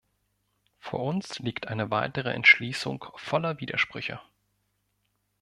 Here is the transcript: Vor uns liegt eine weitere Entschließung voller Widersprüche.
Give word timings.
Vor 0.79 1.01
uns 1.03 1.37
liegt 1.37 1.67
eine 1.67 1.91
weitere 1.91 2.31
Entschließung 2.31 3.05
voller 3.17 3.59
Widersprüche. 3.59 4.19